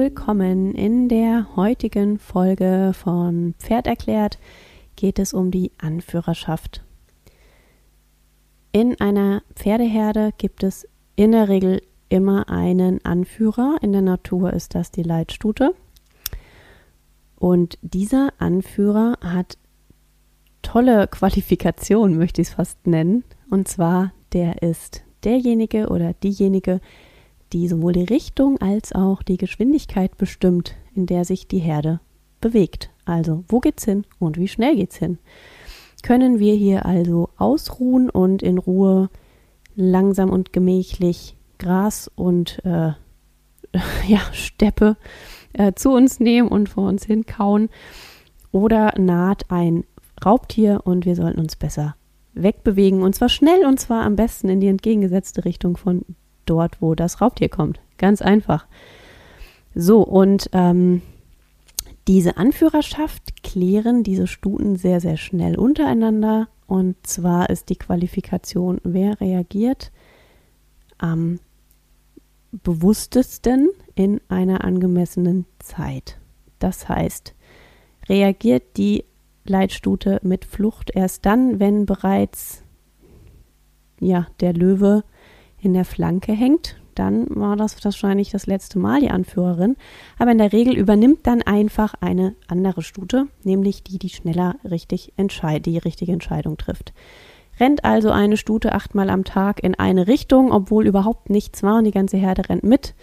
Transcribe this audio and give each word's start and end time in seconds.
willkommen. 0.00 0.74
In 0.74 1.10
der 1.10 1.56
heutigen 1.56 2.18
Folge 2.18 2.92
von 2.94 3.54
Pferd 3.58 3.86
erklärt 3.86 4.38
geht 4.96 5.18
es 5.18 5.34
um 5.34 5.50
die 5.50 5.72
Anführerschaft. 5.76 6.82
In 8.72 8.98
einer 8.98 9.42
Pferdeherde 9.54 10.30
gibt 10.38 10.62
es 10.62 10.88
in 11.16 11.32
der 11.32 11.50
Regel 11.50 11.82
immer 12.08 12.48
einen 12.48 13.04
Anführer. 13.04 13.76
In 13.82 13.92
der 13.92 14.00
Natur 14.00 14.54
ist 14.54 14.74
das 14.74 14.90
die 14.90 15.02
Leitstute. 15.02 15.74
Und 17.36 17.76
dieser 17.82 18.32
Anführer 18.38 19.18
hat 19.20 19.58
tolle 20.62 21.08
Qualifikation, 21.08 22.16
möchte 22.16 22.40
ich 22.40 22.48
es 22.48 22.54
fast 22.54 22.86
nennen. 22.86 23.22
Und 23.50 23.68
zwar, 23.68 24.14
der 24.32 24.62
ist 24.62 25.02
derjenige 25.24 25.90
oder 25.90 26.14
diejenige, 26.14 26.80
die 26.80 27.09
sowohl 27.52 27.92
die 27.92 28.04
Richtung 28.04 28.60
als 28.60 28.92
auch 28.92 29.22
die 29.22 29.36
Geschwindigkeit 29.36 30.16
bestimmt, 30.16 30.76
in 30.94 31.06
der 31.06 31.24
sich 31.24 31.48
die 31.48 31.58
Herde 31.58 32.00
bewegt. 32.40 32.90
Also, 33.04 33.44
wo 33.48 33.60
geht's 33.60 33.84
hin 33.84 34.04
und 34.18 34.38
wie 34.38 34.48
schnell 34.48 34.76
geht's 34.76 34.96
hin? 34.96 35.18
Können 36.02 36.38
wir 36.38 36.54
hier 36.54 36.86
also 36.86 37.30
ausruhen 37.36 38.08
und 38.08 38.42
in 38.42 38.58
Ruhe 38.58 39.10
langsam 39.74 40.30
und 40.30 40.52
gemächlich 40.52 41.36
Gras 41.58 42.10
und 42.14 42.64
äh, 42.64 42.92
ja, 44.06 44.20
Steppe 44.32 44.96
äh, 45.52 45.72
zu 45.74 45.90
uns 45.90 46.20
nehmen 46.20 46.48
und 46.48 46.68
vor 46.68 46.88
uns 46.88 47.04
hinkauen? 47.04 47.68
Oder 48.52 48.94
naht 48.98 49.50
ein 49.50 49.84
Raubtier 50.24 50.82
und 50.84 51.04
wir 51.04 51.16
sollten 51.16 51.40
uns 51.40 51.56
besser 51.56 51.96
wegbewegen 52.32 53.02
und 53.02 53.14
zwar 53.14 53.28
schnell 53.28 53.64
und 53.66 53.80
zwar 53.80 54.04
am 54.04 54.16
besten 54.16 54.48
in 54.48 54.60
die 54.60 54.68
entgegengesetzte 54.68 55.44
Richtung 55.44 55.76
von 55.76 56.04
dort, 56.46 56.80
wo 56.80 56.94
das 56.94 57.20
Raubtier 57.20 57.48
kommt. 57.48 57.80
Ganz 57.98 58.22
einfach. 58.22 58.66
So, 59.74 60.02
und 60.02 60.50
ähm, 60.52 61.02
diese 62.08 62.36
Anführerschaft 62.36 63.42
klären 63.42 64.02
diese 64.02 64.26
Stuten 64.26 64.76
sehr, 64.76 65.00
sehr 65.00 65.16
schnell 65.16 65.58
untereinander. 65.58 66.48
Und 66.66 66.96
zwar 67.06 67.50
ist 67.50 67.68
die 67.68 67.76
Qualifikation, 67.76 68.80
wer 68.84 69.20
reagiert 69.20 69.92
am 70.98 71.38
bewusstesten 72.52 73.68
in 73.94 74.20
einer 74.28 74.64
angemessenen 74.64 75.46
Zeit. 75.60 76.18
Das 76.58 76.88
heißt, 76.88 77.34
reagiert 78.08 78.76
die 78.76 79.04
Leitstute 79.44 80.20
mit 80.22 80.44
Flucht 80.44 80.90
erst 80.94 81.26
dann, 81.26 81.60
wenn 81.60 81.86
bereits 81.86 82.62
ja, 84.00 84.26
der 84.40 84.52
Löwe 84.52 85.04
in 85.60 85.74
der 85.74 85.84
Flanke 85.84 86.32
hängt, 86.32 86.76
dann 86.94 87.26
war 87.30 87.56
das 87.56 87.82
wahrscheinlich 87.84 88.30
das 88.30 88.46
letzte 88.46 88.78
Mal 88.78 89.00
die 89.00 89.10
Anführerin. 89.10 89.76
Aber 90.18 90.32
in 90.32 90.38
der 90.38 90.52
Regel 90.52 90.76
übernimmt 90.76 91.26
dann 91.26 91.42
einfach 91.42 91.94
eine 92.00 92.34
andere 92.46 92.82
Stute, 92.82 93.26
nämlich 93.42 93.82
die, 93.82 93.98
die 93.98 94.10
schneller 94.10 94.56
richtig 94.68 95.12
die 95.16 95.78
richtige 95.78 96.12
Entscheidung 96.12 96.56
trifft. 96.56 96.92
Rennt 97.58 97.84
also 97.84 98.10
eine 98.10 98.36
Stute 98.36 98.72
achtmal 98.72 99.10
am 99.10 99.24
Tag 99.24 99.62
in 99.62 99.74
eine 99.74 100.06
Richtung, 100.06 100.50
obwohl 100.50 100.86
überhaupt 100.86 101.30
nichts 101.30 101.62
war 101.62 101.78
und 101.78 101.84
die 101.84 101.90
ganze 101.90 102.16
Herde 102.16 102.48
rennt 102.48 102.64
mit, 102.64 102.94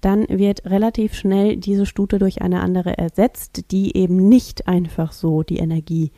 dann 0.00 0.26
wird 0.28 0.64
relativ 0.66 1.14
schnell 1.14 1.56
diese 1.56 1.86
Stute 1.86 2.18
durch 2.18 2.42
eine 2.42 2.60
andere 2.60 2.96
ersetzt, 2.96 3.70
die 3.70 3.96
eben 3.96 4.28
nicht 4.28 4.68
einfach 4.68 5.12
so 5.12 5.42
die 5.42 5.58
Energie 5.58 6.12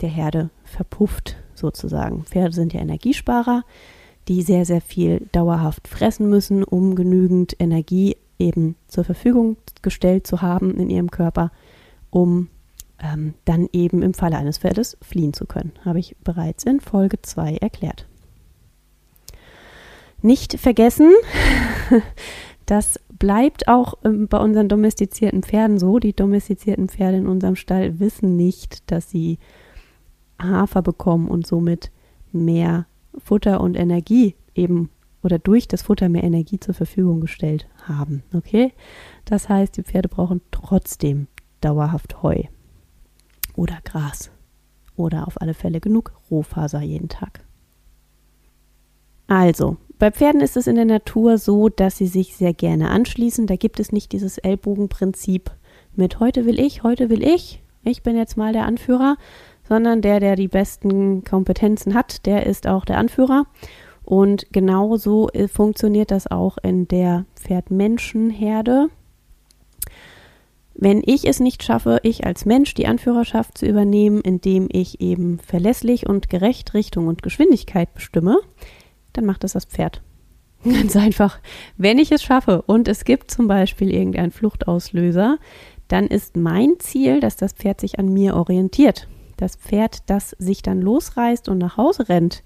der 0.00 0.08
Herde 0.08 0.50
verpufft, 0.64 1.36
sozusagen. 1.54 2.24
Pferde 2.24 2.54
sind 2.54 2.72
ja 2.72 2.80
Energiesparer 2.80 3.64
die 4.28 4.42
sehr, 4.42 4.64
sehr 4.64 4.80
viel 4.80 5.26
dauerhaft 5.32 5.88
fressen 5.88 6.28
müssen, 6.28 6.64
um 6.64 6.94
genügend 6.94 7.56
Energie 7.58 8.16
eben 8.38 8.76
zur 8.88 9.04
Verfügung 9.04 9.56
gestellt 9.82 10.26
zu 10.26 10.42
haben 10.42 10.76
in 10.78 10.90
ihrem 10.90 11.10
Körper, 11.10 11.50
um 12.10 12.48
ähm, 12.98 13.34
dann 13.44 13.68
eben 13.72 14.02
im 14.02 14.14
Falle 14.14 14.36
eines 14.36 14.58
Pferdes 14.58 14.96
fliehen 15.02 15.32
zu 15.32 15.46
können. 15.46 15.72
Habe 15.84 15.98
ich 15.98 16.16
bereits 16.24 16.64
in 16.64 16.80
Folge 16.80 17.20
2 17.20 17.56
erklärt. 17.56 18.06
Nicht 20.22 20.58
vergessen, 20.58 21.12
das 22.66 22.98
bleibt 23.18 23.68
auch 23.68 23.94
ähm, 24.04 24.28
bei 24.28 24.38
unseren 24.38 24.68
domestizierten 24.68 25.42
Pferden 25.42 25.78
so. 25.78 25.98
Die 25.98 26.14
domestizierten 26.14 26.88
Pferde 26.88 27.18
in 27.18 27.26
unserem 27.26 27.56
Stall 27.56 28.00
wissen 28.00 28.36
nicht, 28.36 28.90
dass 28.90 29.10
sie 29.10 29.38
Hafer 30.40 30.82
bekommen 30.82 31.28
und 31.28 31.46
somit 31.46 31.90
mehr 32.32 32.86
Futter 33.18 33.60
und 33.60 33.76
Energie 33.76 34.34
eben 34.54 34.90
oder 35.22 35.38
durch 35.38 35.66
das 35.66 35.82
Futter 35.82 36.08
mehr 36.08 36.24
Energie 36.24 36.60
zur 36.60 36.74
Verfügung 36.74 37.20
gestellt 37.20 37.66
haben. 37.86 38.22
Okay? 38.34 38.72
Das 39.24 39.48
heißt, 39.48 39.76
die 39.76 39.82
Pferde 39.82 40.08
brauchen 40.08 40.42
trotzdem 40.50 41.28
dauerhaft 41.60 42.22
Heu 42.22 42.42
oder 43.56 43.78
Gras 43.84 44.30
oder 44.96 45.26
auf 45.26 45.40
alle 45.40 45.54
Fälle 45.54 45.80
genug 45.80 46.12
Rohfaser 46.30 46.82
jeden 46.82 47.08
Tag. 47.08 47.44
Also, 49.26 49.78
bei 49.98 50.10
Pferden 50.10 50.42
ist 50.42 50.56
es 50.56 50.66
in 50.66 50.76
der 50.76 50.84
Natur 50.84 51.38
so, 51.38 51.70
dass 51.70 51.96
sie 51.96 52.06
sich 52.06 52.36
sehr 52.36 52.52
gerne 52.52 52.90
anschließen. 52.90 53.46
Da 53.46 53.56
gibt 53.56 53.80
es 53.80 53.92
nicht 53.92 54.12
dieses 54.12 54.36
Ellbogenprinzip 54.38 55.50
mit 55.96 56.20
heute 56.20 56.44
will 56.44 56.58
ich, 56.58 56.82
heute 56.82 57.08
will 57.08 57.22
ich, 57.22 57.62
ich 57.84 58.02
bin 58.02 58.16
jetzt 58.16 58.36
mal 58.36 58.52
der 58.52 58.66
Anführer, 58.66 59.16
sondern 59.68 60.02
der, 60.02 60.20
der 60.20 60.36
die 60.36 60.48
besten 60.48 61.24
Kompetenzen 61.24 61.94
hat, 61.94 62.26
der 62.26 62.46
ist 62.46 62.66
auch 62.66 62.84
der 62.84 62.98
Anführer. 62.98 63.46
Und 64.04 64.46
genauso 64.52 65.30
äh, 65.30 65.48
funktioniert 65.48 66.10
das 66.10 66.30
auch 66.30 66.58
in 66.62 66.86
der 66.86 67.24
Pferd-Menschen-Herde. 67.36 68.88
Wenn 70.74 71.02
ich 71.04 71.26
es 71.26 71.40
nicht 71.40 71.62
schaffe, 71.62 72.00
ich 72.02 72.26
als 72.26 72.44
Mensch 72.44 72.74
die 72.74 72.86
Anführerschaft 72.86 73.56
zu 73.56 73.66
übernehmen, 73.66 74.20
indem 74.20 74.68
ich 74.70 75.00
eben 75.00 75.38
verlässlich 75.38 76.06
und 76.06 76.28
gerecht 76.28 76.74
Richtung 76.74 77.06
und 77.06 77.22
Geschwindigkeit 77.22 77.94
bestimme, 77.94 78.38
dann 79.12 79.24
macht 79.24 79.44
das 79.44 79.52
das 79.52 79.64
Pferd. 79.64 80.02
Ganz 80.64 80.96
einfach. 80.96 81.38
Wenn 81.78 81.98
ich 81.98 82.12
es 82.12 82.22
schaffe 82.22 82.62
und 82.62 82.88
es 82.88 83.04
gibt 83.04 83.30
zum 83.30 83.48
Beispiel 83.48 83.94
irgendeinen 83.94 84.32
Fluchtauslöser, 84.32 85.38
dann 85.88 86.08
ist 86.08 86.36
mein 86.36 86.74
Ziel, 86.78 87.20
dass 87.20 87.36
das 87.36 87.52
Pferd 87.52 87.80
sich 87.80 87.98
an 87.98 88.12
mir 88.12 88.34
orientiert 88.34 89.06
das 89.36 89.56
Pferd, 89.56 90.08
das 90.10 90.30
sich 90.30 90.62
dann 90.62 90.80
losreißt 90.80 91.48
und 91.48 91.58
nach 91.58 91.76
Hause 91.76 92.08
rennt, 92.08 92.42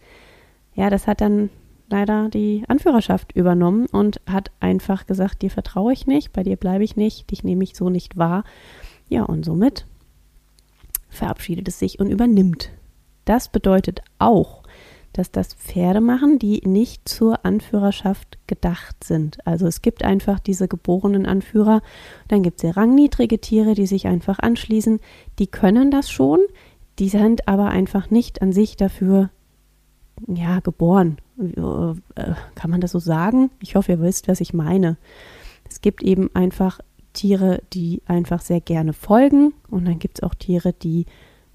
ja, 0.74 0.90
das 0.90 1.06
hat 1.06 1.20
dann 1.20 1.50
leider 1.90 2.28
die 2.28 2.64
Anführerschaft 2.68 3.32
übernommen 3.32 3.86
und 3.86 4.20
hat 4.26 4.50
einfach 4.60 5.06
gesagt, 5.06 5.42
dir 5.42 5.50
vertraue 5.50 5.92
ich 5.92 6.06
nicht, 6.06 6.32
bei 6.32 6.42
dir 6.42 6.56
bleibe 6.56 6.84
ich 6.84 6.96
nicht, 6.96 7.30
dich 7.30 7.44
nehme 7.44 7.64
ich 7.64 7.74
so 7.74 7.90
nicht 7.90 8.16
wahr. 8.16 8.44
Ja, 9.08 9.24
und 9.24 9.44
somit 9.44 9.86
verabschiedet 11.08 11.66
es 11.68 11.78
sich 11.78 11.98
und 11.98 12.10
übernimmt. 12.10 12.70
Das 13.24 13.48
bedeutet 13.48 14.02
auch, 14.18 14.62
dass 15.12 15.30
das 15.30 15.54
Pferde 15.54 16.00
machen, 16.00 16.38
die 16.38 16.60
nicht 16.64 17.08
zur 17.08 17.44
Anführerschaft 17.44 18.38
gedacht 18.46 19.02
sind. 19.02 19.44
Also 19.46 19.66
es 19.66 19.82
gibt 19.82 20.04
einfach 20.04 20.38
diese 20.38 20.68
geborenen 20.68 21.26
Anführer, 21.26 21.82
dann 22.28 22.42
gibt 22.42 22.58
es 22.58 22.62
ja 22.62 22.70
rangniedrige 22.70 23.40
Tiere, 23.40 23.74
die 23.74 23.86
sich 23.86 24.06
einfach 24.06 24.38
anschließen, 24.38 25.00
die 25.38 25.46
können 25.46 25.90
das 25.90 26.10
schon, 26.10 26.40
die 26.98 27.08
sind 27.08 27.46
aber 27.48 27.68
einfach 27.68 28.10
nicht 28.10 28.42
an 28.42 28.52
sich 28.52 28.76
dafür 28.76 29.30
ja, 30.26 30.60
geboren. 30.60 31.18
Äh, 31.38 32.32
kann 32.54 32.70
man 32.70 32.80
das 32.80 32.92
so 32.92 32.98
sagen? 32.98 33.50
Ich 33.60 33.76
hoffe, 33.76 33.92
ihr 33.92 34.00
wisst, 34.00 34.28
was 34.28 34.40
ich 34.40 34.52
meine. 34.52 34.96
Es 35.68 35.80
gibt 35.80 36.02
eben 36.02 36.34
einfach 36.34 36.80
Tiere, 37.12 37.62
die 37.72 38.02
einfach 38.06 38.40
sehr 38.40 38.60
gerne 38.60 38.92
folgen 38.92 39.54
und 39.70 39.84
dann 39.84 39.98
gibt 39.98 40.18
es 40.18 40.22
auch 40.22 40.34
Tiere, 40.34 40.72
die 40.72 41.06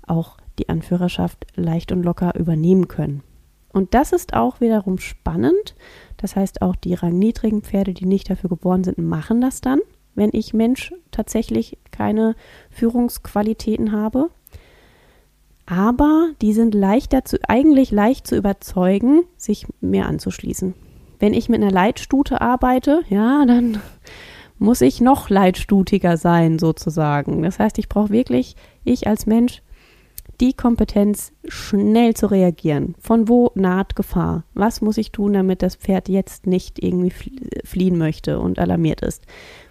auch 0.08 0.38
die 0.60 0.70
Anführerschaft 0.70 1.46
leicht 1.56 1.92
und 1.92 2.04
locker 2.04 2.36
übernehmen 2.36 2.88
können. 2.88 3.24
Und 3.72 3.94
das 3.96 4.14
ist 4.14 4.34
auch 4.34 4.62
wiederum 4.62 5.00
spannend. 5.00 5.76
Das 6.18 6.36
heißt, 6.36 6.62
auch 6.62 6.76
die 6.76 6.94
rangniedrigen 6.94 7.64
Pferde, 7.64 7.94
die 7.94 8.06
nicht 8.06 8.30
dafür 8.30 8.50
geboren 8.50 8.84
sind, 8.84 9.00
machen 9.00 9.42
das 9.42 9.62
dann, 9.62 9.80
wenn 10.16 10.30
ich 10.32 10.54
Mensch 10.54 10.94
tatsächlich 11.12 11.80
keine 11.90 12.36
Führungsqualitäten 12.70 13.92
habe 13.92 14.30
aber 15.66 16.32
die 16.42 16.54
sind 16.54 16.74
leichter 16.74 17.26
zu, 17.26 17.38
eigentlich 17.48 17.92
leicht 17.92 18.28
zu 18.28 18.36
überzeugen, 18.36 19.24
sich 19.38 19.66
mir 19.82 20.06
anzuschließen. 20.06 20.74
Wenn 21.20 21.34
ich 21.34 21.50
mit 21.50 21.62
einer 21.62 21.72
Leitstute 21.72 22.42
arbeite, 22.42 23.02
ja, 23.10 23.46
dann 23.46 23.82
muss 24.60 24.82
ich 24.82 25.02
noch 25.02 25.30
leitstutiger 25.30 26.18
sein, 26.18 26.60
sozusagen. 26.60 27.44
Das 27.44 27.60
heißt, 27.60 27.78
ich 27.78 27.90
brauche 27.90 28.10
wirklich, 28.10 28.56
ich 28.84 29.08
als 29.08 29.26
Mensch, 29.26 29.62
die 30.40 30.54
Kompetenz, 30.54 31.32
schnell 31.48 32.16
zu 32.16 32.28
reagieren. 32.28 32.96
Von 33.00 33.28
wo 33.30 33.52
naht 33.56 33.96
Gefahr? 33.96 34.44
Was 34.54 34.82
muss 34.82 34.98
ich 34.98 35.12
tun, 35.12 35.34
damit 35.34 35.62
das 35.62 35.76
Pferd 35.76 36.10
jetzt 36.10 36.48
nicht 36.48 36.84
irgendwie 36.84 37.14
fliehen 37.64 37.98
möchte 37.98 38.40
und 38.40 38.60
alarmiert 38.60 39.02
ist? 39.02 39.26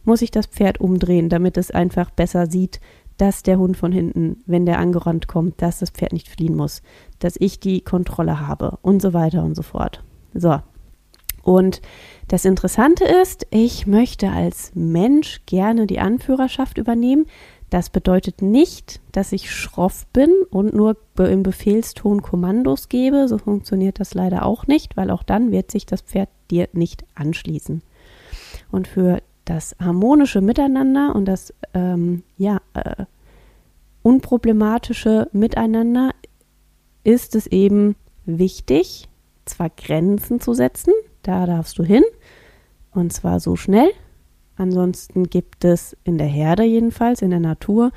Muss 0.04 0.22
ich 0.22 0.30
das 0.30 0.46
Pferd 0.46 0.80
umdrehen, 0.80 1.28
damit 1.28 1.56
es 1.56 1.70
einfach 1.70 2.10
besser 2.10 2.46
sieht, 2.46 2.80
dass 3.22 3.44
der 3.44 3.56
Hund 3.56 3.76
von 3.76 3.92
hinten, 3.92 4.42
wenn 4.46 4.66
der 4.66 4.80
angerannt 4.80 5.28
kommt, 5.28 5.62
dass 5.62 5.78
das 5.78 5.90
Pferd 5.90 6.12
nicht 6.12 6.28
fliehen 6.28 6.56
muss, 6.56 6.82
dass 7.20 7.36
ich 7.38 7.60
die 7.60 7.80
Kontrolle 7.80 8.48
habe 8.48 8.78
und 8.82 9.00
so 9.00 9.12
weiter 9.12 9.44
und 9.44 9.54
so 9.54 9.62
fort. 9.62 10.02
So. 10.34 10.58
Und 11.44 11.80
das 12.26 12.44
Interessante 12.44 13.04
ist, 13.04 13.46
ich 13.50 13.86
möchte 13.86 14.28
als 14.30 14.72
Mensch 14.74 15.42
gerne 15.46 15.86
die 15.86 16.00
Anführerschaft 16.00 16.78
übernehmen. 16.78 17.26
Das 17.70 17.90
bedeutet 17.90 18.42
nicht, 18.42 19.00
dass 19.12 19.30
ich 19.30 19.54
schroff 19.54 20.04
bin 20.12 20.30
und 20.50 20.74
nur 20.74 20.96
im 21.16 21.44
Befehlston 21.44 22.22
Kommandos 22.22 22.88
gebe. 22.88 23.28
So 23.28 23.38
funktioniert 23.38 24.00
das 24.00 24.14
leider 24.14 24.44
auch 24.44 24.66
nicht, 24.66 24.96
weil 24.96 25.12
auch 25.12 25.22
dann 25.22 25.52
wird 25.52 25.70
sich 25.70 25.86
das 25.86 26.00
Pferd 26.00 26.28
dir 26.50 26.68
nicht 26.72 27.04
anschließen. 27.14 27.82
Und 28.72 28.88
für 28.88 29.22
das 29.44 29.76
harmonische 29.80 30.40
Miteinander 30.40 31.14
und 31.14 31.26
das 31.26 31.54
ähm, 31.74 32.22
ja, 32.36 32.60
äh, 32.74 33.04
unproblematische 34.02 35.28
Miteinander 35.32 36.10
ist 37.04 37.34
es 37.34 37.46
eben 37.46 37.96
wichtig, 38.24 39.08
zwar 39.44 39.70
Grenzen 39.70 40.40
zu 40.40 40.54
setzen, 40.54 40.92
da 41.22 41.46
darfst 41.46 41.78
du 41.78 41.84
hin, 41.84 42.04
und 42.92 43.12
zwar 43.12 43.40
so 43.40 43.56
schnell. 43.56 43.90
Ansonsten 44.56 45.24
gibt 45.24 45.64
es 45.64 45.96
in 46.04 46.18
der 46.18 46.26
Herde 46.26 46.64
jedenfalls, 46.64 47.22
in 47.22 47.30
der 47.30 47.40
Natur, 47.40 47.90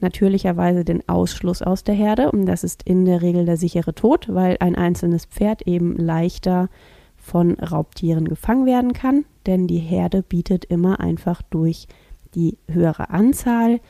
natürlicherweise 0.00 0.84
den 0.84 1.06
Ausschluss 1.08 1.62
aus 1.62 1.84
der 1.84 1.94
Herde. 1.94 2.30
Und 2.30 2.46
das 2.46 2.64
ist 2.64 2.82
in 2.84 3.04
der 3.04 3.22
Regel 3.22 3.44
der 3.44 3.56
sichere 3.56 3.94
Tod, 3.94 4.32
weil 4.32 4.56
ein 4.60 4.76
einzelnes 4.76 5.24
Pferd 5.26 5.62
eben 5.62 5.96
leichter 5.96 6.68
von 7.16 7.54
Raubtieren 7.54 8.28
gefangen 8.28 8.66
werden 8.66 8.92
kann. 8.92 9.24
Denn 9.46 9.66
die 9.66 9.78
Herde 9.78 10.22
bietet 10.22 10.64
immer 10.66 11.00
einfach 11.00 11.42
durch 11.42 11.88
die 12.34 12.58
höhere 12.68 13.10
Anzahl 13.10 13.80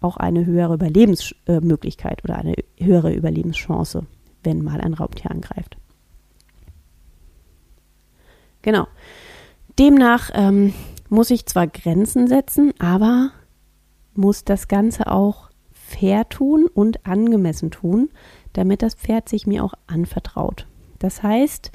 auch 0.00 0.16
eine 0.16 0.46
höhere 0.46 0.74
Überlebensmöglichkeit 0.74 2.22
oder 2.24 2.36
eine 2.36 2.54
höhere 2.78 3.12
Überlebenschance, 3.12 4.06
wenn 4.42 4.62
mal 4.62 4.80
ein 4.80 4.94
Raubtier 4.94 5.30
angreift. 5.30 5.76
Genau. 8.62 8.86
Demnach 9.78 10.30
ähm, 10.34 10.72
muss 11.08 11.30
ich 11.30 11.46
zwar 11.46 11.66
Grenzen 11.66 12.26
setzen, 12.26 12.72
aber 12.78 13.30
muss 14.14 14.44
das 14.44 14.68
Ganze 14.68 15.10
auch 15.10 15.50
fair 15.70 16.28
tun 16.28 16.66
und 16.72 17.06
angemessen 17.06 17.70
tun, 17.70 18.10
damit 18.54 18.82
das 18.82 18.94
Pferd 18.94 19.28
sich 19.28 19.46
mir 19.46 19.62
auch 19.62 19.74
anvertraut. 19.86 20.66
Das 20.98 21.22
heißt, 21.22 21.70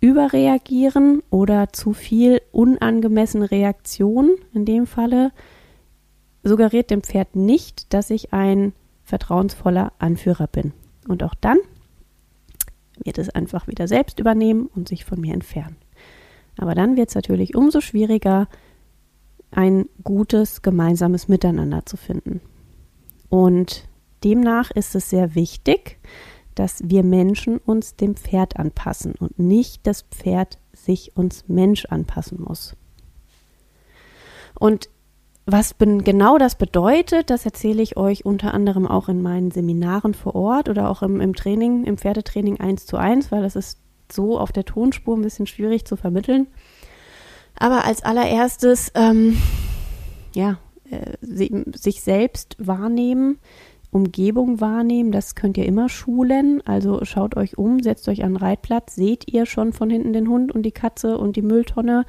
überreagieren 0.00 1.22
oder 1.30 1.72
zu 1.72 1.92
viel 1.92 2.40
unangemessene 2.52 3.50
Reaktion 3.50 4.30
in 4.54 4.64
dem 4.64 4.86
Falle 4.86 5.30
suggeriert 6.42 6.90
dem 6.90 7.02
Pferd 7.02 7.36
nicht, 7.36 7.92
dass 7.92 8.10
ich 8.10 8.32
ein 8.32 8.72
vertrauensvoller 9.04 9.92
Anführer 9.98 10.46
bin. 10.46 10.72
Und 11.08 11.22
auch 11.22 11.34
dann 11.34 11.58
wird 13.02 13.18
es 13.18 13.30
einfach 13.30 13.66
wieder 13.66 13.88
selbst 13.88 14.20
übernehmen 14.20 14.66
und 14.74 14.88
sich 14.88 15.04
von 15.04 15.20
mir 15.20 15.34
entfernen. 15.34 15.76
Aber 16.58 16.74
dann 16.74 16.96
wird 16.96 17.08
es 17.08 17.14
natürlich 17.14 17.54
umso 17.54 17.80
schwieriger, 17.80 18.48
ein 19.50 19.88
gutes 20.04 20.62
gemeinsames 20.62 21.28
Miteinander 21.28 21.84
zu 21.86 21.96
finden. 21.96 22.40
Und 23.28 23.88
demnach 24.22 24.70
ist 24.70 24.94
es 24.94 25.10
sehr 25.10 25.34
wichtig, 25.34 25.98
dass 26.54 26.82
wir 26.84 27.02
Menschen 27.02 27.58
uns 27.58 27.96
dem 27.96 28.16
Pferd 28.16 28.56
anpassen 28.58 29.14
und 29.14 29.38
nicht 29.38 29.86
das 29.86 30.02
Pferd 30.02 30.58
sich 30.72 31.16
uns 31.16 31.48
Mensch 31.48 31.86
anpassen 31.86 32.40
muss. 32.40 32.76
Und 34.58 34.90
was 35.52 35.74
genau 35.78 36.38
das 36.38 36.54
bedeutet, 36.54 37.30
das 37.30 37.44
erzähle 37.44 37.82
ich 37.82 37.96
euch 37.96 38.24
unter 38.24 38.54
anderem 38.54 38.86
auch 38.86 39.08
in 39.08 39.22
meinen 39.22 39.50
Seminaren 39.50 40.14
vor 40.14 40.34
Ort 40.34 40.68
oder 40.68 40.88
auch 40.88 41.02
im, 41.02 41.20
im 41.20 41.34
Training, 41.34 41.84
im 41.84 41.98
Pferdetraining 41.98 42.60
1 42.60 42.86
zu 42.86 42.96
1, 42.96 43.32
weil 43.32 43.42
das 43.42 43.56
ist 43.56 43.78
so 44.10 44.38
auf 44.38 44.52
der 44.52 44.64
Tonspur 44.64 45.16
ein 45.16 45.22
bisschen 45.22 45.46
schwierig 45.46 45.84
zu 45.84 45.96
vermitteln. 45.96 46.46
Aber 47.56 47.84
als 47.84 48.02
allererstes, 48.02 48.92
ähm, 48.94 49.36
ja, 50.34 50.58
äh, 50.90 51.16
sich 51.20 52.00
selbst 52.00 52.56
wahrnehmen, 52.58 53.38
Umgebung 53.92 54.60
wahrnehmen, 54.60 55.10
das 55.10 55.34
könnt 55.34 55.58
ihr 55.58 55.66
immer 55.66 55.88
schulen. 55.88 56.62
Also 56.64 57.04
schaut 57.04 57.36
euch 57.36 57.58
um, 57.58 57.82
setzt 57.82 58.08
euch 58.08 58.22
an 58.22 58.34
den 58.34 58.36
Reitplatz, 58.36 58.94
seht 58.94 59.32
ihr 59.32 59.46
schon 59.46 59.72
von 59.72 59.90
hinten 59.90 60.12
den 60.12 60.28
Hund 60.28 60.52
und 60.52 60.62
die 60.62 60.70
Katze 60.70 61.18
und 61.18 61.34
die 61.34 61.42
Mülltonne 61.42 62.04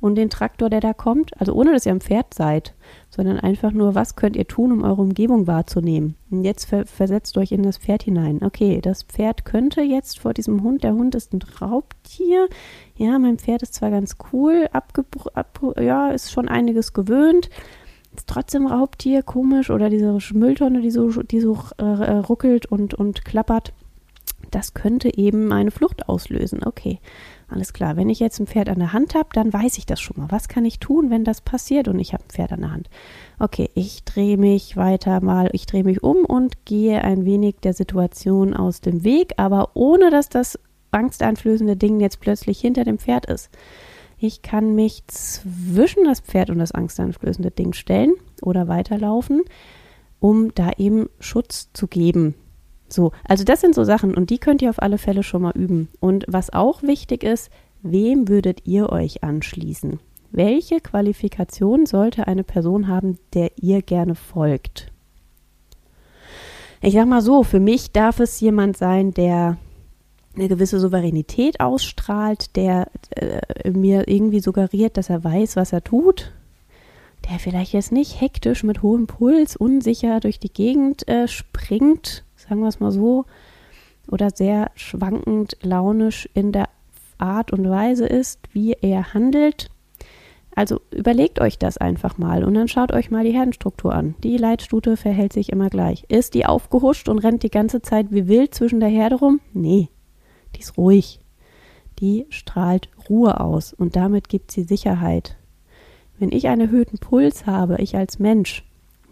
und 0.00 0.14
den 0.14 0.30
Traktor, 0.30 0.70
der 0.70 0.80
da 0.80 0.94
kommt. 0.94 1.38
Also 1.38 1.52
ohne, 1.52 1.72
dass 1.72 1.84
ihr 1.84 1.92
am 1.92 2.00
Pferd 2.00 2.32
seid, 2.32 2.74
sondern 3.10 3.38
einfach 3.38 3.72
nur, 3.72 3.94
was 3.94 4.16
könnt 4.16 4.34
ihr 4.34 4.46
tun, 4.46 4.72
um 4.72 4.82
eure 4.82 5.02
Umgebung 5.02 5.46
wahrzunehmen. 5.46 6.16
Und 6.30 6.42
jetzt 6.42 6.64
ver 6.64 6.86
versetzt 6.86 7.36
euch 7.36 7.52
in 7.52 7.62
das 7.62 7.76
Pferd 7.76 8.02
hinein. 8.04 8.40
Okay, 8.42 8.80
das 8.80 9.02
Pferd 9.02 9.44
könnte 9.44 9.82
jetzt 9.82 10.18
vor 10.18 10.32
diesem 10.32 10.62
Hund, 10.62 10.84
der 10.84 10.94
Hund 10.94 11.14
ist 11.14 11.34
ein 11.34 11.42
Raubtier. 11.60 12.48
Ja, 12.96 13.18
mein 13.18 13.38
Pferd 13.38 13.62
ist 13.62 13.74
zwar 13.74 13.90
ganz 13.90 14.16
cool, 14.32 14.68
ab, 14.72 14.92
ja, 15.78 16.08
ist 16.08 16.32
schon 16.32 16.48
einiges 16.48 16.94
gewöhnt 16.94 17.50
ist 18.20 18.28
trotzdem 18.28 18.66
Raubtier, 18.66 19.22
komisch, 19.22 19.70
oder 19.70 19.90
diese 19.90 20.18
Mülltonne, 20.32 20.80
die 20.80 20.90
so, 20.90 21.22
die 21.22 21.40
so 21.40 21.58
äh, 21.78 21.84
ruckelt 21.84 22.66
und, 22.66 22.94
und 22.94 23.24
klappert. 23.24 23.72
Das 24.50 24.74
könnte 24.74 25.16
eben 25.16 25.52
eine 25.52 25.70
Flucht 25.70 26.08
auslösen. 26.08 26.60
Okay, 26.64 27.00
alles 27.48 27.72
klar. 27.72 27.96
Wenn 27.96 28.08
ich 28.08 28.20
jetzt 28.20 28.38
ein 28.38 28.46
Pferd 28.46 28.68
an 28.68 28.78
der 28.78 28.92
Hand 28.92 29.14
habe, 29.14 29.28
dann 29.32 29.52
weiß 29.52 29.78
ich 29.78 29.86
das 29.86 30.00
schon 30.00 30.16
mal. 30.18 30.30
Was 30.30 30.48
kann 30.48 30.64
ich 30.64 30.78
tun, 30.78 31.10
wenn 31.10 31.24
das 31.24 31.40
passiert 31.40 31.88
und 31.88 31.98
ich 31.98 32.12
habe 32.12 32.24
ein 32.24 32.30
Pferd 32.30 32.52
an 32.52 32.60
der 32.60 32.72
Hand? 32.72 32.88
Okay, 33.38 33.70
ich 33.74 34.04
drehe 34.04 34.36
mich 34.36 34.76
weiter 34.76 35.20
mal, 35.20 35.50
ich 35.52 35.66
drehe 35.66 35.84
mich 35.84 36.02
um 36.02 36.18
und 36.24 36.64
gehe 36.64 37.02
ein 37.02 37.24
wenig 37.24 37.56
der 37.62 37.72
Situation 37.72 38.54
aus 38.54 38.80
dem 38.80 39.04
Weg, 39.04 39.34
aber 39.36 39.70
ohne 39.74 40.10
dass 40.10 40.28
das 40.28 40.58
angsteinflößende 40.90 41.76
Ding 41.76 42.00
jetzt 42.00 42.20
plötzlich 42.20 42.60
hinter 42.60 42.84
dem 42.84 42.98
Pferd 42.98 43.26
ist. 43.26 43.50
Ich 44.18 44.42
kann 44.42 44.74
mich 44.74 45.06
zwischen 45.08 46.04
das 46.04 46.20
Pferd 46.20 46.50
und 46.50 46.58
das 46.58 46.72
angsteinflößende 46.72 47.50
Ding 47.50 47.74
stellen 47.74 48.14
oder 48.42 48.66
weiterlaufen, 48.66 49.42
um 50.20 50.54
da 50.54 50.70
eben 50.78 51.08
Schutz 51.20 51.70
zu 51.74 51.86
geben. 51.86 52.34
So, 52.88 53.12
also 53.24 53.44
das 53.44 53.60
sind 53.60 53.74
so 53.74 53.84
Sachen 53.84 54.14
und 54.14 54.30
die 54.30 54.38
könnt 54.38 54.62
ihr 54.62 54.70
auf 54.70 54.80
alle 54.80 54.98
Fälle 54.98 55.22
schon 55.22 55.42
mal 55.42 55.56
üben. 55.56 55.88
Und 56.00 56.24
was 56.28 56.52
auch 56.52 56.82
wichtig 56.82 57.24
ist, 57.24 57.50
wem 57.82 58.28
würdet 58.28 58.66
ihr 58.66 58.90
euch 58.90 59.22
anschließen? 59.22 60.00
Welche 60.30 60.80
Qualifikation 60.80 61.86
sollte 61.86 62.26
eine 62.26 62.44
Person 62.44 62.88
haben, 62.88 63.18
der 63.34 63.50
ihr 63.60 63.82
gerne 63.82 64.14
folgt? 64.14 64.92
Ich 66.80 66.94
sag 66.94 67.06
mal 67.06 67.22
so, 67.22 67.42
für 67.42 67.60
mich 67.60 67.92
darf 67.92 68.20
es 68.20 68.40
jemand 68.40 68.76
sein, 68.76 69.12
der 69.12 69.56
eine 70.36 70.48
gewisse 70.48 70.80
Souveränität 70.80 71.60
ausstrahlt, 71.60 72.56
der 72.56 72.88
äh, 73.10 73.70
mir 73.70 74.08
irgendwie 74.08 74.40
suggeriert, 74.40 74.96
dass 74.96 75.10
er 75.10 75.24
weiß, 75.24 75.56
was 75.56 75.72
er 75.72 75.82
tut, 75.82 76.32
der 77.28 77.38
vielleicht 77.38 77.72
jetzt 77.72 77.92
nicht 77.92 78.20
hektisch 78.20 78.62
mit 78.62 78.82
hohem 78.82 79.06
Puls 79.06 79.56
unsicher 79.56 80.20
durch 80.20 80.38
die 80.38 80.52
Gegend 80.52 81.08
äh, 81.08 81.28
springt, 81.28 82.24
sagen 82.36 82.60
wir 82.60 82.68
es 82.68 82.80
mal 82.80 82.92
so, 82.92 83.24
oder 84.08 84.30
sehr 84.30 84.70
schwankend 84.74 85.56
launisch 85.62 86.28
in 86.34 86.52
der 86.52 86.68
Art 87.18 87.52
und 87.52 87.68
Weise 87.68 88.06
ist, 88.06 88.40
wie 88.52 88.72
er 88.72 89.14
handelt. 89.14 89.68
Also 90.54 90.80
überlegt 90.90 91.38
euch 91.38 91.58
das 91.58 91.76
einfach 91.76 92.16
mal 92.16 92.42
und 92.42 92.54
dann 92.54 92.68
schaut 92.68 92.92
euch 92.92 93.10
mal 93.10 93.24
die 93.24 93.32
Herdenstruktur 93.32 93.94
an. 93.94 94.14
Die 94.22 94.38
Leitstute 94.38 94.96
verhält 94.96 95.34
sich 95.34 95.50
immer 95.50 95.68
gleich. 95.68 96.04
Ist 96.08 96.32
die 96.32 96.46
aufgehuscht 96.46 97.10
und 97.10 97.18
rennt 97.18 97.42
die 97.42 97.50
ganze 97.50 97.82
Zeit 97.82 98.06
wie 98.10 98.26
wild 98.26 98.54
zwischen 98.54 98.80
der 98.80 98.88
Herde 98.88 99.16
rum? 99.16 99.40
Nee, 99.52 99.90
die 100.54 100.60
ist 100.60 100.76
ruhig. 100.76 101.20
Die 101.98 102.26
strahlt 102.28 102.88
Ruhe 103.08 103.40
aus 103.40 103.72
und 103.72 103.96
damit 103.96 104.28
gibt 104.28 104.50
sie 104.50 104.64
Sicherheit. 104.64 105.36
Wenn 106.18 106.32
ich 106.32 106.48
einen 106.48 106.62
erhöhten 106.62 106.98
Puls 106.98 107.46
habe, 107.46 107.76
ich 107.80 107.96
als 107.96 108.18
Mensch, 108.18 108.64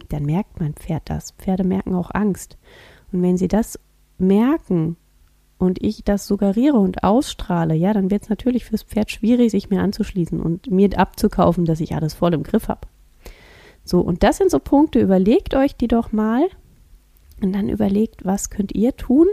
dann 0.08 0.24
merkt 0.24 0.60
mein 0.60 0.74
Pferd 0.74 1.02
das. 1.06 1.32
Pferde 1.32 1.64
merken 1.64 1.94
auch 1.94 2.10
Angst. 2.12 2.56
Und 3.12 3.22
wenn 3.22 3.36
sie 3.36 3.48
das 3.48 3.78
merken 4.18 4.96
und 5.58 5.82
ich 5.82 6.04
das 6.04 6.26
suggeriere 6.26 6.78
und 6.78 7.04
ausstrahle, 7.04 7.74
ja, 7.74 7.92
dann 7.92 8.10
wird 8.10 8.24
es 8.24 8.28
natürlich 8.28 8.64
fürs 8.64 8.82
Pferd 8.82 9.10
schwierig, 9.10 9.50
sich 9.50 9.70
mir 9.70 9.80
anzuschließen 9.80 10.40
und 10.40 10.70
mir 10.70 10.98
abzukaufen, 10.98 11.64
dass 11.64 11.80
ich 11.80 11.94
alles 11.94 12.14
voll 12.14 12.34
im 12.34 12.42
Griff 12.42 12.68
habe. 12.68 12.86
So, 13.84 14.00
und 14.00 14.22
das 14.22 14.38
sind 14.38 14.50
so 14.50 14.58
Punkte, 14.58 15.00
überlegt 15.00 15.54
euch 15.54 15.76
die 15.76 15.88
doch 15.88 16.12
mal 16.12 16.44
und 17.42 17.52
dann 17.52 17.68
überlegt, 17.68 18.24
was 18.24 18.50
könnt 18.50 18.74
ihr 18.74 18.96
tun, 18.96 19.26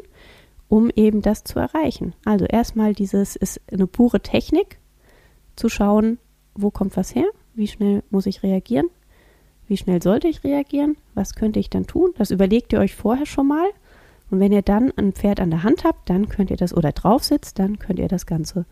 um 0.71 0.89
eben 0.95 1.21
das 1.21 1.43
zu 1.43 1.59
erreichen. 1.59 2.15
Also 2.23 2.45
erstmal 2.45 2.93
dieses 2.93 3.35
ist 3.35 3.59
eine 3.69 3.87
pure 3.87 4.21
Technik, 4.21 4.79
zu 5.57 5.67
schauen, 5.67 6.17
wo 6.55 6.71
kommt 6.71 6.95
was 6.95 7.13
her, 7.13 7.27
wie 7.53 7.67
schnell 7.67 8.03
muss 8.09 8.25
ich 8.25 8.41
reagieren, 8.41 8.87
wie 9.67 9.75
schnell 9.75 10.01
sollte 10.01 10.29
ich 10.29 10.45
reagieren, 10.45 10.95
was 11.13 11.35
könnte 11.35 11.59
ich 11.59 11.69
dann 11.69 11.87
tun. 11.87 12.13
Das 12.17 12.31
überlegt 12.31 12.71
ihr 12.71 12.79
euch 12.79 12.95
vorher 12.95 13.25
schon 13.25 13.49
mal. 13.49 13.67
Und 14.29 14.39
wenn 14.39 14.53
ihr 14.53 14.61
dann 14.61 14.93
ein 14.95 15.11
Pferd 15.11 15.41
an 15.41 15.49
der 15.49 15.63
Hand 15.63 15.83
habt, 15.83 16.09
dann 16.09 16.29
könnt 16.29 16.49
ihr 16.51 16.57
das 16.57 16.73
oder 16.73 16.93
drauf 16.93 17.25
sitzt, 17.25 17.59
dann 17.59 17.77
könnt 17.77 17.99
ihr 17.99 18.07
das 18.07 18.25
Ganze 18.25 18.65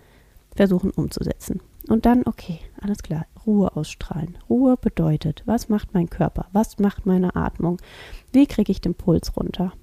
versuchen 0.56 0.92
umzusetzen. 0.92 1.60
Und 1.90 2.06
dann, 2.06 2.24
okay, 2.26 2.60
alles 2.80 3.04
klar, 3.04 3.26
Ruhe 3.46 3.76
ausstrahlen. 3.76 4.38
Ruhe 4.50 4.78
bedeutet, 4.78 5.44
was 5.46 5.68
macht 5.68 5.94
mein 5.94 6.10
Körper? 6.10 6.46
Was 6.54 6.80
macht 6.80 7.06
meine 7.06 7.36
Atmung? 7.36 7.76
Wie 8.32 8.48
kriege 8.48 8.72
ich 8.72 8.80
den 8.80 8.96
Puls 8.96 9.36
runter? 9.36 9.74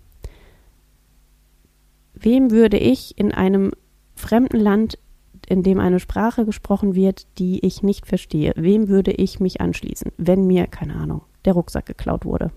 Wem 2.19 2.51
würde 2.51 2.79
ich 2.79 3.19
in 3.19 3.33
einem 3.33 3.73
fremden 4.15 4.59
Land 4.59 4.99
in 5.47 5.63
dem 5.63 5.79
eine 5.79 6.01
Sprache 6.01 6.45
gesprochen 6.45 6.95
wird, 6.95 7.27
die 7.39 7.65
ich 7.65 7.83
nicht 7.83 8.07
verstehe, 8.07 8.53
wem 8.57 8.89
würde 8.89 9.13
ich 9.13 9.39
mich 9.39 9.61
anschließen, 9.61 10.11
wenn 10.17 10.47
mir, 10.47 10.67
keine 10.67 10.97
Ahnung, 10.97 11.23
der 11.45 11.53
Rucksack 11.53 11.87
geklaut 11.87 12.25
wurde? 12.25 12.51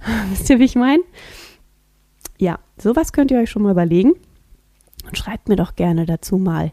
Wisst 0.30 0.48
ihr, 0.50 0.58
wie 0.58 0.64
ich 0.64 0.76
meine? 0.76 1.02
Ja, 2.38 2.58
sowas 2.78 3.12
könnt 3.12 3.30
ihr 3.30 3.38
euch 3.38 3.50
schon 3.50 3.62
mal 3.62 3.72
überlegen 3.72 4.12
und 5.06 5.18
schreibt 5.18 5.48
mir 5.48 5.56
doch 5.56 5.74
gerne 5.74 6.06
dazu 6.06 6.36
mal 6.36 6.72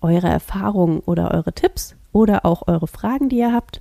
eure 0.00 0.28
Erfahrungen 0.28 1.00
oder 1.00 1.32
eure 1.32 1.52
Tipps 1.52 1.96
oder 2.12 2.44
auch 2.44 2.68
eure 2.68 2.86
Fragen, 2.86 3.28
die 3.28 3.38
ihr 3.38 3.52
habt. 3.52 3.80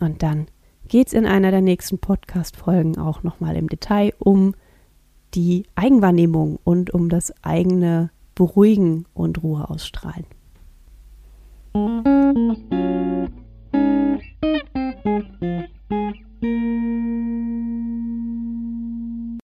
Und 0.00 0.22
dann 0.22 0.46
geht 0.86 1.08
es 1.08 1.12
in 1.12 1.26
einer 1.26 1.50
der 1.50 1.60
nächsten 1.60 1.98
Podcast-Folgen 1.98 2.98
auch 2.98 3.22
nochmal 3.22 3.56
im 3.56 3.68
Detail 3.68 4.14
um 4.18 4.54
die 5.34 5.64
Eigenwahrnehmung 5.74 6.58
und 6.64 6.92
um 6.92 7.08
das 7.08 7.32
eigene 7.42 8.10
Beruhigen 8.34 9.06
und 9.14 9.42
Ruhe 9.42 9.68
ausstrahlen. 9.68 10.26